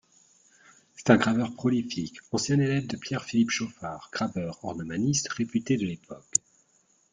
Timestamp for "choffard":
3.51-4.09